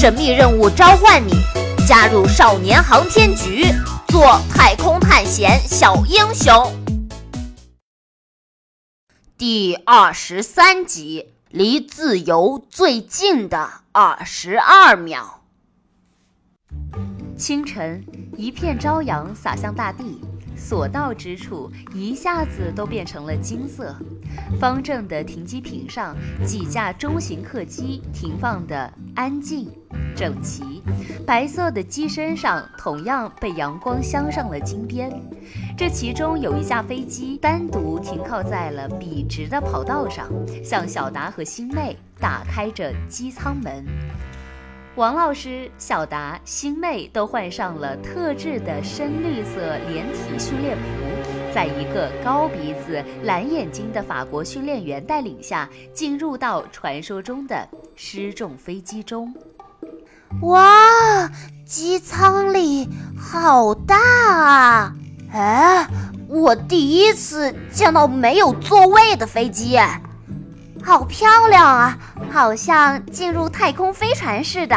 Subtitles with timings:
[0.00, 1.32] 神秘任务召唤你，
[1.84, 3.64] 加入少年航天局，
[4.06, 6.72] 做太空探险小英雄。
[9.36, 15.40] 第二十三集，离自由最近的二十二秒。
[17.36, 18.06] 清晨，
[18.36, 20.20] 一片朝阳洒向大地。
[20.58, 23.94] 所到之处，一下子都变成了金色。
[24.60, 29.70] 方正的停机坪上，几架中型客机停放的安静、
[30.16, 30.82] 整齐。
[31.26, 35.10] 白色的机身上同样被阳光镶上了金边。
[35.76, 40.28] 这其中有一架飞机单独停靠在了笔直的跑道上，
[40.64, 43.84] 向小达和星妹打开着机舱门。
[44.98, 59.32] 王老师、小达、星妹都换上了特制的深绿色连体训练服，在一个高鼻子、蓝眼睛的法国训练员带领下，进入到传说中的失重飞机中。
[60.42, 61.30] 哇，
[61.64, 64.94] 机舱里好大啊！
[65.32, 65.86] 哎，
[66.26, 69.78] 我第一次见到没有座位的飞机，
[70.84, 71.96] 好漂亮啊！
[72.32, 74.76] 好像进入太空飞船似的，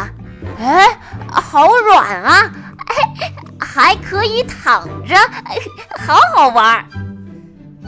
[0.59, 0.97] 哎，
[1.29, 2.51] 好软啊，
[2.87, 5.15] 哎，还可以躺着，
[5.99, 6.85] 好好玩。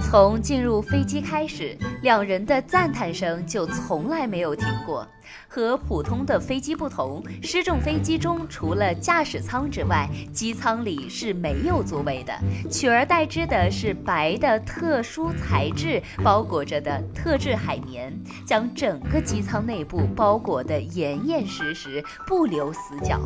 [0.01, 5.07] 从进入飞机开始，两人的赞叹声就从来没有停过。
[5.47, 12.33] 和普通的飞机不同，失重飞机中除了驾驶舱之外，机舱里是没有座位的，
[12.71, 18.11] 取而代之的是白的特殊材质包裹着的特制海绵，
[18.45, 23.21] 将整个机舱内部包裹得严严实实，不留死角。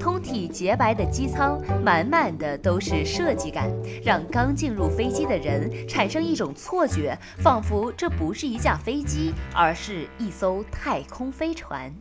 [0.00, 3.70] 通体洁白的机舱，满满的都是设计感，
[4.02, 11.50] 让刚进入飞机的人产生一种错觉，仿佛这不是一架飞机，而是一艘太空飞。
[11.52, 11.92] 船，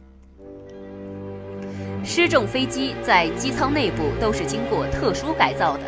[2.01, 5.83] 失重飞机在机舱内部都是经过特殊改造的，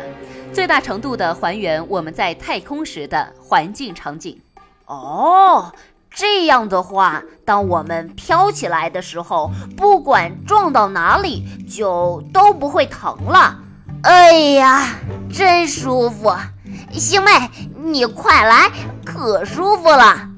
[0.52, 4.38] 最大程度的还原我们在太空时的环境场景。
[4.86, 5.72] 哦，
[6.14, 13.58] 这样的话，当我们飘起来的时候，不管撞到哪里，就都不会疼了。
[14.02, 14.88] 哎呀，
[15.32, 16.34] 真舒服！
[16.92, 17.30] 星妹，
[17.76, 18.70] 你快来，
[19.04, 20.28] 可舒服了。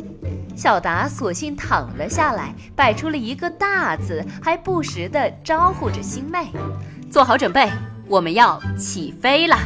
[0.57, 6.53] 小达索性躺了下来，摆出了一个大字，还不时地招呼着星妹
[7.11, 7.69] ：“做好准备，
[8.06, 9.59] 我们要起飞了。”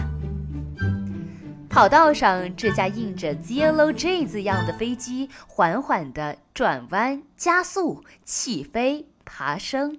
[1.78, 9.96] 跑道上，这架印着 “Zero G” 字样的飞机缓缓地转弯、加速、起飞、爬升。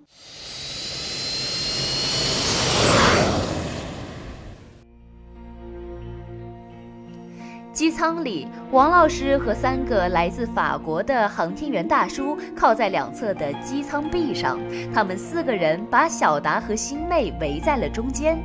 [7.80, 14.60] 机舱里，王老师和三个来自法国的航天员大叔靠在两侧的机舱壁上。
[14.94, 18.38] 他们四个人把小达和星妹围在了中间。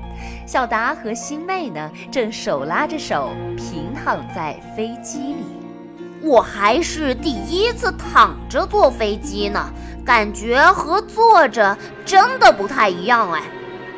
[0.47, 5.45] 小达和星妹呢，正手拉着手平躺在飞机里。
[6.23, 9.69] 我还是第一次躺着坐飞机呢，
[10.07, 13.43] 感觉和坐着真的不太一样哎。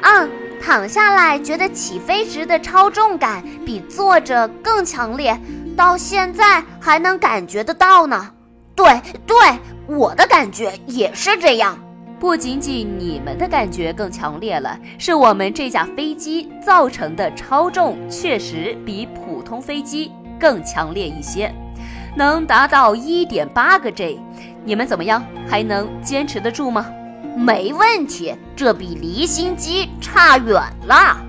[0.00, 0.45] 嗯。
[0.60, 5.38] 躺下来，觉得起飞时的超重感比坐着更强烈，
[5.76, 8.32] 到现在还能感觉得到呢。
[8.74, 9.36] 对对，
[9.86, 11.78] 我的感觉也是这样。
[12.18, 21.54] 不仅仅你们的感觉更强烈了，是我们这架飞机造成的超重确实比普通飞机更强烈一些，
[22.16, 24.18] 能达到一点八个 G。
[24.64, 25.22] 你们怎么样？
[25.46, 26.86] 还能坚持得住吗？
[27.36, 30.54] 没问题，这比离心机差远
[30.86, 31.22] 了。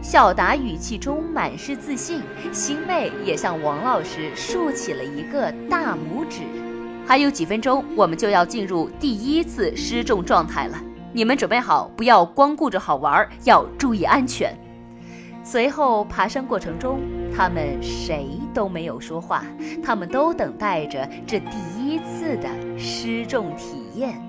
[0.00, 6.42] 小达语气中满是自信，星妹也向王老师竖起了一个大拇指。
[7.04, 10.78] 还有几分钟，我们就要进入第一次失重状态了。
[11.12, 14.56] 你们准备好，不要光顾着好玩，要注意安全。
[15.42, 17.00] 随后爬山过程中，
[17.36, 19.44] 他们谁都没有说话，
[19.82, 24.22] 他们都等待着这第一次的失重体验。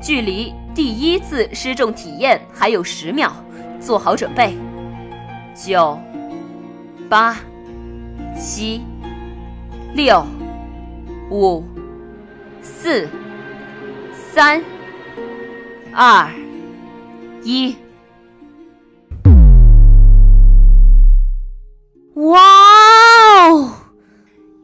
[0.00, 3.30] 距离第一次失重体验还有十秒，
[3.78, 4.56] 做好准备。
[5.54, 5.98] 九、
[7.08, 7.36] 八、
[8.38, 8.80] 七、
[9.94, 10.24] 六、
[11.30, 11.62] 五、
[12.62, 13.06] 四、
[14.32, 14.62] 三、
[15.92, 16.30] 二、
[17.42, 17.76] 一。
[22.14, 22.59] 哇！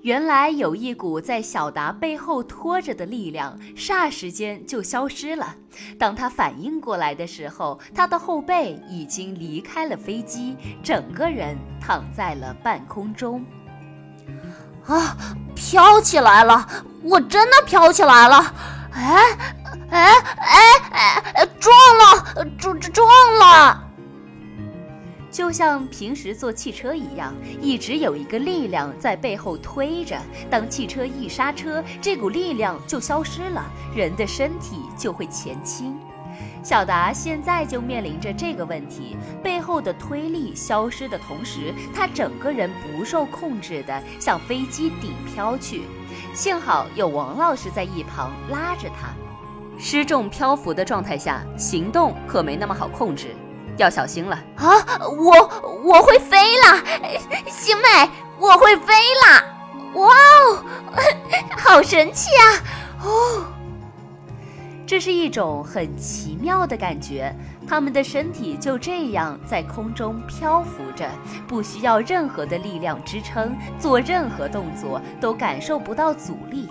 [0.06, 5.56] 原来有一股在小达背后拖着的力量，霎时间就消失了。
[5.98, 13.44] 当他反应过来的时候，他的后背已经离开了飞机，整个人躺在了半空中。
[14.86, 15.16] 啊，
[15.56, 16.64] 飘起来了！
[17.02, 18.54] 我真的飘起来了！
[18.92, 19.36] 哎，
[19.90, 20.12] 哎，
[20.92, 23.08] 哎哎，撞了，撞撞
[23.40, 23.82] 了！
[25.36, 30.18] 就像平时坐汽车一样，一直有一个力量在背后推着。
[30.48, 33.62] 当汽车一刹车，这股力量就消失了，
[33.94, 35.94] 人的身体就会前倾。
[36.62, 45.82] 小达现在就面临着这个问题，背后的推力消失的同时，他整个人不受控制的向飞机顶飘去。
[46.32, 49.10] 幸好有王老师在一旁拉着他。
[49.78, 53.36] 失重漂浮的状态下，行动可没那么好控制。
[53.76, 54.66] 要小心了啊！
[55.00, 56.82] 我我会飞了，
[57.48, 59.44] 星妹，我会飞了！
[59.94, 60.64] 哇哦，
[61.56, 62.44] 好神奇啊！
[63.02, 63.44] 哦，
[64.86, 67.34] 这是一种很奇妙的感觉。
[67.68, 71.08] 他们的身体就这样在空中漂浮着，
[71.48, 76.68] 不需要任何的力量支撑，做任何动作都感受不到阻力。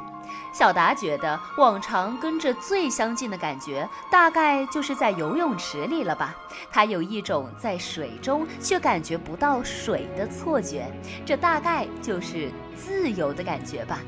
[0.58, 6.34] 小达觉得，往常跟着最相近的感觉，大概就是在游泳池里了吧。
[6.72, 10.90] 他有一种在水中却感觉不到水的错觉，
[11.26, 14.00] 这大概就是自由的感觉吧。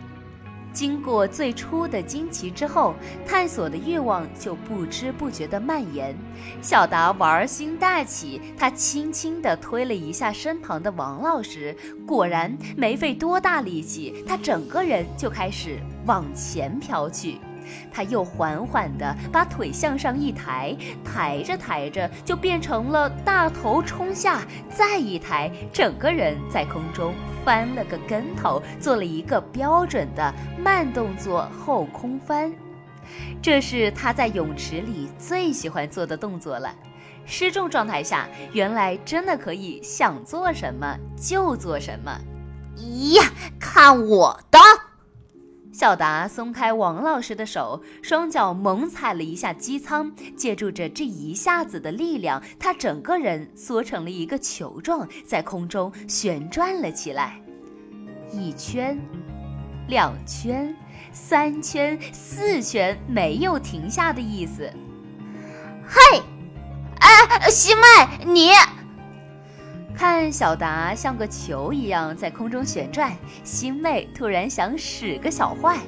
[0.77, 2.93] 经过最初的惊奇之后，
[3.25, 6.15] 探索的欲望就不知不觉地蔓延。
[6.61, 11.75] 小达玩心大起，他轻轻地推了一下身旁的王老师，
[12.05, 15.79] 果然没费多大力气，他整个人就开始。
[16.05, 17.37] 往前飘去，
[17.91, 32.53] 他又缓缓地把腿向上一抬，抬着抬着就变成了大头冲下，再一抬，整个人在空中翻了个跟头，做了一个标准的慢动作后空翻。
[33.41, 36.73] 这是他在泳池里最喜欢做的动作了。
[37.25, 42.19] 失重状态下，原来真的可以想做什么就做什么。
[43.13, 43.23] 呀，
[43.59, 44.59] 看我的！
[45.77, 57.39] 小达松开王老师的手，双脚猛踩了一下机舱，借助着这一下子的力量，他整个人缩成了一个球状，在空中旋转了起来。
[58.31, 58.99] 一圈，
[59.87, 60.75] 两圈，
[61.11, 64.67] 三圈，四圈，没有停下的意思。
[65.87, 66.23] 嘿，
[67.01, 68.49] 哎，西麦，你。
[69.97, 73.11] 看小达像个球一样在空中旋转，
[73.43, 75.79] 星妹突然想使个小坏，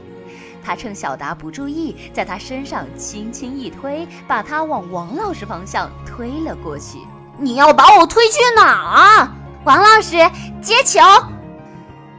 [0.63, 6.97] 她趁小达不注意，在他身上轻轻一推，把他往王老师方向推了过去。
[7.37, 9.31] 你要把我推去哪儿？
[9.63, 10.17] 王老师
[10.59, 10.99] 接球。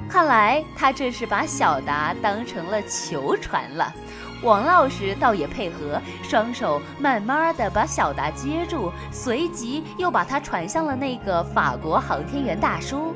[0.09, 3.93] 看来他这是把小达当成了球传了。
[4.43, 13.15] 王老师倒也配合，双手慢慢的把小达接住，随即又把他传向了那个法国航天员大叔。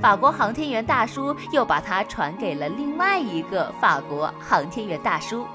[0.00, 5.46] 法国航天员大叔又把他传给了另外一个法国航天员大叔。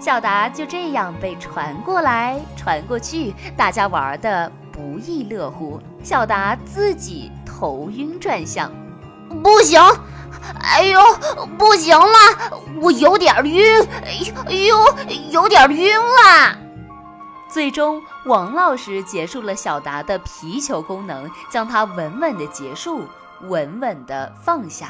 [0.00, 5.80] 小达就这样被传过来传过去，大家玩的不亦乐乎。
[6.02, 8.70] 小达自己头晕转向，
[9.42, 9.80] 不行。
[10.60, 11.00] 哎呦，
[11.56, 13.82] 不行了，我有点晕，
[14.46, 14.76] 哎呦，
[15.30, 16.58] 有点晕了。
[17.48, 23.02] 最终，王老师结束了小达的皮球功能，将它稳稳的结束，
[23.42, 24.88] 稳稳的放下。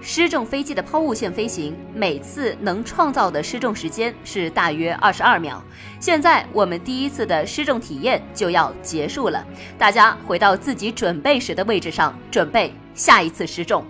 [0.00, 5.62] 失重飞机的抛物线飞行，每次能创造的失重时间是大约二十二秒。
[5.98, 9.42] 现在我们第一次的失重体验就要结束了，
[9.78, 13.82] 大家回到自己准备时的位置上，准备下一次失重。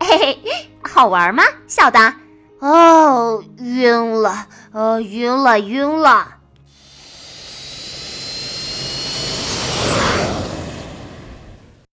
[0.00, 0.38] 嘿嘿，
[0.82, 2.14] 好玩吗，小达？
[2.60, 6.35] 哦，晕了，呃，晕了，晕了。